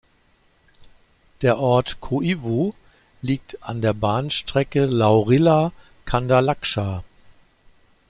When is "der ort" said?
1.43-2.01